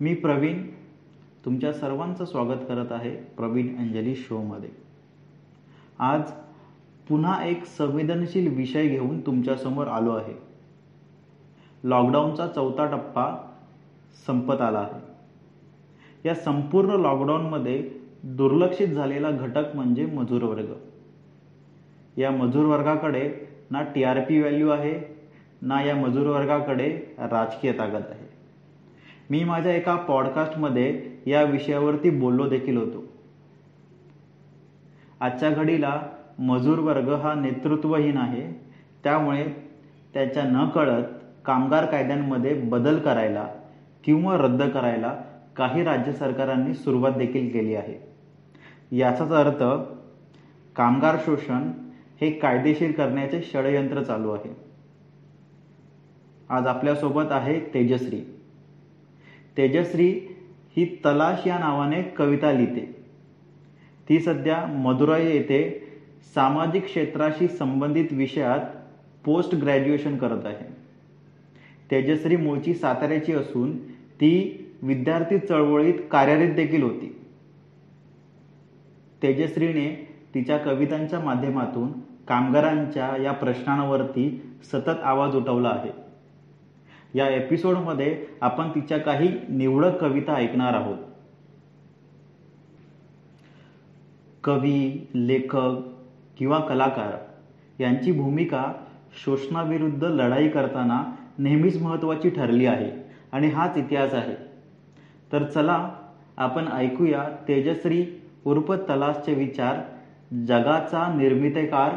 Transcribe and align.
मी 0.00 0.14
प्रवीण 0.14 0.62
तुमच्या 1.44 1.72
सर्वांचं 1.72 2.24
स्वागत 2.24 2.58
करत 2.68 2.92
आहे 2.92 3.10
प्रवीण 3.10 3.76
अंजली 3.78 4.14
शोमध्ये 4.16 4.68
आज 5.98 6.22
पुन्हा 7.08 7.44
एक 7.44 7.64
संवेदनशील 7.64 8.56
विषय 8.56 8.88
घेऊन 8.88 9.20
तुमच्यासमोर 9.20 9.86
आलो 9.86 10.10
आहे. 10.10 10.34
लॉकडाऊनचा 11.84 12.46
चौथा 12.46 12.86
टप्पा 12.86 13.46
संपत 14.26 14.60
आला 14.60 14.78
आहे. 14.78 15.00
या 16.24 16.34
संपूर्ण 16.34 16.90
लॉकडाऊनमध्ये 16.90 17.90
दुर्लक्षित 18.24 18.88
झालेला 18.88 19.30
घटक 19.30 19.74
म्हणजे 19.74 20.06
मजूर 20.06 20.42
वर्ग. 20.42 20.72
या 22.16 22.30
मजूर 22.30 22.66
वर्गाकडे 22.66 23.28
ना 23.70 23.82
टी 23.82 24.04
आर 24.04 24.20
पी 24.20 24.38
व्हॅल्यू 24.38 24.68
आहे 24.68 25.00
ना 25.62 25.82
या 25.82 25.96
मजूर 25.96 26.26
वर्गाकडे 26.26 26.88
राजकीय 27.18 27.72
ताकद 27.72 28.02
आहे. 28.10 28.35
मी 29.30 29.44
माझ्या 29.44 29.72
एका 29.72 29.96
पॉडकास्टमध्ये 29.96 31.10
या 31.26 31.42
विषयावरती 31.42 32.10
बोललो 32.10 32.48
देखील 32.48 32.76
होतो. 32.76 33.04
आजच्या 35.20 35.50
घडीला 35.50 36.00
मजूर 36.38 36.78
वर्ग 36.78 37.12
हा 37.12 37.34
नेतृत्वहीन 37.34 38.16
आहे. 38.16 38.60
त्यामुळे 39.04 39.46
त्याच्या 40.14 40.42
न 40.42 40.68
कळत 40.68 41.04
कामगार 41.44 41.86
कायद्यांमध्ये 41.86 42.54
बदल 42.54 42.98
करायला 42.98 43.48
किंवा 44.04 44.36
रद्द 44.36 44.62
करायला 44.62 45.20
काही 45.56 45.82
राज्य 45.82 46.12
सरकारांनी 46.12 46.74
सुरुवात 46.74 47.12
देखील 47.12 47.52
केली 47.52 47.74
आहे. 47.74 48.16
याचाच 48.96 49.32
अर्थ 49.32 49.62
कामगार 50.76 51.16
शोषण 51.26 51.70
हे 52.20 52.30
कायदेशीर 52.30 52.92
करण्याचे 52.92 53.42
षडयंत्र 53.42 54.02
चालू 54.02 54.30
आहे. 54.30 54.56
आज 56.48 56.66
आपल्यासोबत 56.66 57.32
आहे 57.32 57.60
तेजश्री. 57.74 58.35
तेजश्री 59.56 60.08
ही 60.76 60.84
तलाश 60.84 61.46
या 61.46 61.58
नावाने 61.58 62.02
कविता 62.02 62.52
लिहिते. 62.52 62.96
ती 64.08 64.20
सध्या 64.20 64.66
मदुराई 64.66 65.26
येथे 65.26 65.82
सामाजिक 66.34 66.84
क्षेत्राशी 66.84 67.48
संबंधित 67.48 68.04
विषयात 68.12 68.60
पोस्ट 69.24 69.54
ग्रॅज्युएशन 69.54 70.16
करत 70.16 70.46
आहे. 70.46 70.76
तेजश्री 71.90 72.36
मूळची 72.36 72.74
साताऱ्याची 72.74 73.32
असून 73.32 73.78
ती 73.88 74.62
विद्यार्थी 74.82 75.38
चळवळीत 75.38 75.94
कार्यरत 76.10 76.54
देखील 76.54 76.82
होती. 76.82 77.22
तेजश्रीने 79.22 80.08
तिच्या 80.34 80.56
कवितांच्या 80.56 81.20
माध्यमातून 81.20 81.92
कामगारांच्या 82.28 83.22
या 83.22 83.32
प्रश्नांवरती 83.32 84.42
सतत 84.64 85.00
आवाज 85.02 85.36
उठवला 85.36 85.68
आहे. 85.68 86.05
या 87.14 87.28
एपिसोडमध्ये 87.28 88.26
आपण 88.40 88.68
तिच्या 88.68 88.98
काही 88.98 89.28
निवडक 89.48 89.96
कविता 90.00 90.34
ऐकणार 90.34 90.74
आहोत. 90.74 90.96
कवी 94.44 95.06
लेखक 95.14 95.76
किंवा 96.38 96.58
कलाकार 96.58 97.16
यांची 97.80 98.12
भूमिका 98.12 98.72
शोषणाविरुद्ध 99.24 100.04
लढाई 100.04 100.48
करताना 100.48 101.14
नेहमीच 101.38 101.82
महत्त्वाची 101.82 102.30
ठरली 102.30 102.66
आहे 102.66 102.90
आणि 103.32 103.48
हाच 103.48 103.76
इतिहास 103.76 104.14
आहे. 104.14 104.34
तर 105.32 105.44
चला 105.44 105.90
आपण 106.36 106.68
ऐकूया 106.68 107.28
तेजश्री 107.48 108.06
उर्फ 108.44 108.72
तलासचे 108.72 109.34
विचार 109.34 109.80
जगाचा 110.46 111.14
निर्मितेकार 111.16 111.96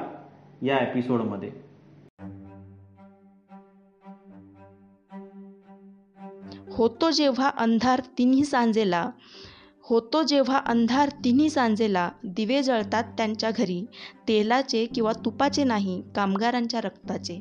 या 0.65 0.77
एपिसोडमध्ये. 0.79 1.68
होतो 6.79 7.09
जेव्हा 7.11 7.47
अंधार 7.57 8.01
तिन्ही 8.17 8.43
सांजेला 8.45 9.09
होतो 9.83 10.21
जेव्हा 10.23 10.57
अंधार 10.65 11.09
तिन्ही 11.25 11.49
सांजेला 11.49 12.09
दिवे 12.25 12.61
जळतात 12.63 13.03
त्यांच्या 13.17 13.49
घरी 13.51 13.83
तेलाचे 14.27 14.85
किंवा 14.85 15.11
तुपाचे 15.25 15.63
नाही 15.63 16.01
कामगारांच्या 16.15 16.81
रक्ताचे. 16.81 17.39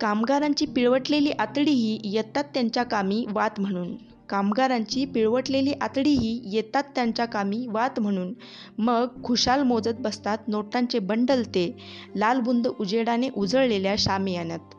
कामगारांची 0.00 0.66
पिळवटलेली 0.66 1.30
आतडीही 1.30 1.98
येतात 2.04 2.44
त्यांच्या 2.54 2.82
कामी 2.82 3.24
वात 3.32 3.60
म्हणून. 3.60 3.94
कामगारांची 4.28 5.04
पिळवटलेली 5.04 5.72
आतडीही 5.80 6.40
येतात 6.52 6.82
त्यांच्या 6.94 7.26
कामी 7.26 7.66
वात 7.66 8.00
म्हणून. 8.00 8.32
मग 8.78 9.22
खुशाल 9.24 9.62
मोजत 9.62 10.00
बसतात 10.00 10.48
नोटांचे 10.48 10.98
बंडल 10.98 11.42
ते 11.42 11.70
लालबुंद 12.16 12.68
उजेडाने 12.68 13.28
उजळलेल्या 13.36 13.94
शामियान्यात 13.98 14.74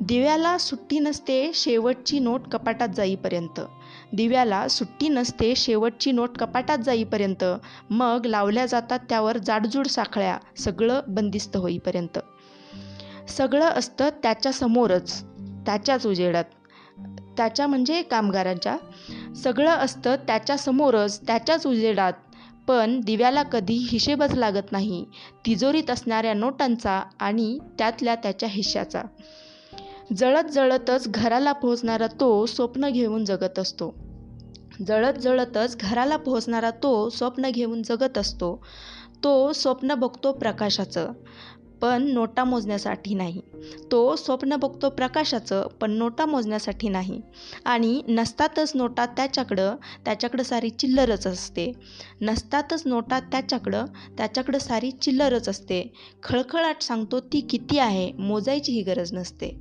दिव्याला 0.00 0.58
सुट्टी 0.58 0.98
नसते 0.98 1.50
शेवटची 1.54 2.18
नोट 2.18 2.48
कपाटात 2.48 2.88
जाईपर्यंत. 2.88 3.60
दिव्याला 4.12 4.68
सुट्टी 4.68 5.08
नसते 5.08 5.54
शेवटची 5.56 6.12
नोट 6.12 6.38
कपाटात 6.38 6.78
जाईपर्यंत. 6.78 7.44
मग 7.90 8.26
लावल्या 8.26 8.66
जातात 8.66 8.98
त्यावर 9.08 9.38
जाडजूड 9.38 9.86
साखळ्या 9.86 10.38
सगळं 10.58 11.00
बंदिस्त 11.08 11.56
होईपर्यंत. 11.56 12.18
सगळं 13.28 13.64
असतं 13.64 14.08
त्याच्यासमोरच 14.08 15.24
त्याच्याच 15.66 16.06
उजेडात. 16.06 16.44
त्याच्या 17.36 17.66
म्हणजे 17.66 18.02
कामगारांच्या. 18.02 18.76
सगळं 19.36 19.70
असतं 19.70 20.16
त्याच्यासमोरच 20.16 21.26
त्याच्याच 21.26 21.66
उजेडात. 21.66 22.12
पण 22.66 23.00
दिव्याला 23.00 23.42
कधी 23.42 23.74
हिशेबच 23.74 24.34
लागत 24.34 24.72
नाही. 24.72 25.04
तिजोरीत 25.46 25.90
असणाऱ्या 25.90 26.34
नोटांचा 26.34 27.02
आणि 27.20 27.58
त्यातल्या 27.78 28.14
त्याच्या 28.14 28.48
हिश्श्याचा. 28.48 29.02
जळत 30.16 30.50
जळतच 30.50 31.08
घराला 31.08 31.52
पोहोचणारा 31.52 32.06
तो 32.06 32.46
स्वप्न 32.46 32.88
घेऊन 32.88 33.24
जगत 33.24 33.58
असतो. 33.58 33.94
जळत 34.86 35.12
जळतच 35.12 35.76
घराला 35.80 36.16
पोहोचणारा 36.16 36.70
तो 36.70 37.08
स्वप्न 37.08 37.50
घेऊन 37.50 37.82
जगत 37.82 38.18
असतो. 38.18 38.64
तो 39.24 39.52
स्वप्न 39.52 39.94
बघतो 39.94 40.32
प्रकाशाचं. 40.32 41.12
पण 41.84 42.02
नोटा 42.02 42.44
मोजण्यासाठी 42.44 43.14
नाही. 43.14 43.40
तो 43.90 44.16
स्वप्न 44.16 44.56
बघतो 44.56 44.90
प्रकाशाचं 44.90 45.66
पण 45.80 45.90
नोटा 45.90 46.26
मोजण्यासाठी 46.26 46.88
नाही. 46.88 47.20
आणि 47.64 48.02
नसतातच 48.08 48.72
नोटा 48.74 49.06
त्याच्याकडं 49.06 49.76
त्याच्याकडं 50.04 50.42
सारी 50.42 50.70
चिल्लरच 50.70 51.26
असते. 51.26 51.72
नसतातच 52.20 52.82
नोटा 52.86 53.20
त्याच्याकडं 53.20 53.86
त्याच्याकडं 54.18 54.58
सारी 54.58 54.90
चिल्लरच 54.90 55.48
असते. 55.48 55.92
खळखळाट 56.22 56.82
सांगतो 56.82 57.20
ती 57.20 57.40
किती 57.40 57.78
आहे 57.78 58.12
मोजायची 58.12 58.72
ही 58.72 58.82
गरज 58.82 59.12
नसते. 59.12 59.60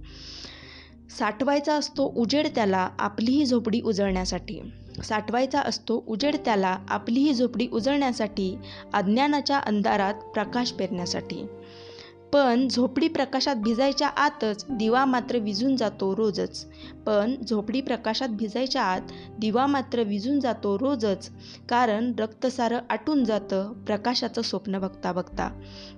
साठवायचा 1.19 1.75
असतो 1.75 2.13
उजेड 2.15 2.47
त्याला 2.47 2.89
आपलीही 2.99 3.45
झोपडी 3.45 3.81
उजळण्यासाठी. 3.81 4.59
साठवायचा 5.03 5.61
असतो 5.61 6.03
उजेड 6.07 6.35
त्याला 6.35 6.77
आपलीही 6.89 7.33
झोपडी 7.33 7.67
उजळण्यासाठी 7.67 8.57
अज्ञानाच्या 8.93 9.57
अंधारात 9.57 10.13
प्रकाश 10.13 10.71
पेरण्यासाठी. 10.71 11.45
पण 12.33 12.67
झोपडी 12.67 13.07
प्रकाशात 13.07 13.55
भिजायच्या 13.55 14.07
आतच 14.07 14.65
दिवा 14.69 15.05
मात्र 15.05 15.37
विझून 15.37 15.75
जातो 15.75 16.15
रोजच. 16.15 16.65
पण 17.05 17.35
झोपडी 17.49 17.81
प्रकाशात 17.81 18.29
भिजायच्या 18.29 18.83
आत 18.83 19.01
दिवा 19.39 19.65
मात्र 19.65 20.03
विझून 20.03 20.39
जातो 20.39 20.79
रोजच. 20.79 21.29
कारण 21.69 22.11
रक्तसारं 22.19 22.79
आटून 22.89 23.23
जातं 23.23 23.73
प्रकाशाचं 23.73 24.41
स्वप्न 24.41 24.79
बघता 24.79 25.11
बघता. 25.11 25.47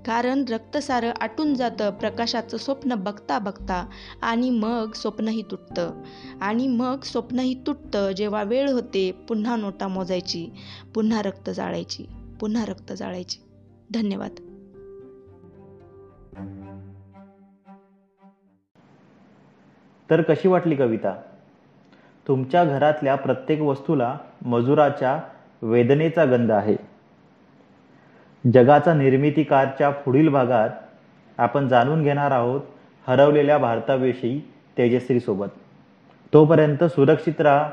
कारण 0.06 0.46
रक्तसारं 0.50 1.12
आटून 1.22 1.54
जातं 1.54 1.90
प्रकाशाचं 1.90 2.58
स्वप्न 2.58 2.96
बघता 2.96 3.40
बघता 3.40 3.88
आणि 4.22 4.50
मग 4.50 4.94
स्वप्नही 4.94 5.42
तुटतं. 5.42 6.02
आणि 6.42 6.68
मग 6.68 7.04
स्वप्नही 7.04 7.54
तुटतं 7.68 8.12
जेव्हा 8.12 8.44
वेळ 8.44 8.70
होते 8.70 9.12
पुन्हा 9.12 9.56
नोटा 9.56 9.88
मोजायची 9.88 10.48
पुन्हा 10.96 11.22
रक्त 11.22 11.50
जाळायची 11.50 12.06
पुन्हा 12.40 12.66
रक्त 12.66 12.94
जाळायची. 12.94 13.38
धन्यवाद. 13.94 14.32
तर 20.10 20.22
कशी 20.22 20.48
वाटली 20.48 20.76
कविता? 20.76 21.16
तुमच्या 22.28 22.66
घरातल्या 22.66 23.16
प्रत्येक 23.16 23.62
वस्तूला 23.62 24.18
मजुराच्या 24.46 25.20
वेदनेचा 25.62 26.26
गंध 26.26 26.52
आहे. 26.52 26.76
जगाचा 28.54 28.94
निर्मितीकारच्या 28.94 29.90
पुढील 29.90 30.30
भागात 30.30 30.70
आपण 31.38 31.68
जाणून 31.68 32.04
घेणार 32.04 32.32
आहोत 32.32 32.62
हरवलेल्या 33.08 33.58
भारताविषयी 33.58 34.40
तेजश्री 34.78 35.20
सोबत 35.20 35.48
तोपर्यंत 36.34 36.84
सुरक्षित 36.84 37.42
राहा 37.42 37.70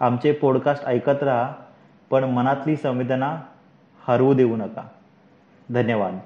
आमचे 0.00 0.32
पॉडकास्ट 0.32 0.84
ऐकत 0.86 1.22
राहा 1.22 1.52
पण 2.10 2.24
मनातली 2.24 2.76
संवेदना 2.76 3.40
हरवू 4.08 4.34
देऊ 4.34 4.56
नका. 4.56 4.88
धन्यवाद. 5.70 6.18